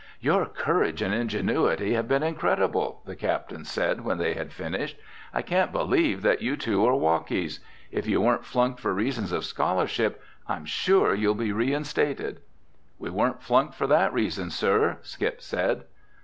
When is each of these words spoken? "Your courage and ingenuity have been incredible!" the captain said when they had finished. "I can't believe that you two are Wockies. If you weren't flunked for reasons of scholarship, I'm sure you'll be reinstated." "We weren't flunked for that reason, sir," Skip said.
"Your 0.19 0.47
courage 0.47 1.03
and 1.03 1.13
ingenuity 1.13 1.93
have 1.93 2.07
been 2.07 2.23
incredible!" 2.23 3.03
the 3.05 3.15
captain 3.15 3.63
said 3.65 4.01
when 4.03 4.17
they 4.17 4.33
had 4.33 4.51
finished. 4.51 4.97
"I 5.31 5.43
can't 5.43 5.71
believe 5.71 6.23
that 6.23 6.41
you 6.41 6.57
two 6.57 6.83
are 6.87 6.93
Wockies. 6.95 7.59
If 7.91 8.07
you 8.07 8.19
weren't 8.19 8.43
flunked 8.43 8.79
for 8.79 8.95
reasons 8.95 9.31
of 9.31 9.45
scholarship, 9.45 10.19
I'm 10.47 10.65
sure 10.65 11.13
you'll 11.13 11.35
be 11.35 11.51
reinstated." 11.53 12.39
"We 12.97 13.11
weren't 13.11 13.43
flunked 13.43 13.75
for 13.75 13.85
that 13.85 14.11
reason, 14.11 14.49
sir," 14.49 14.97
Skip 15.03 15.39
said. 15.39 15.83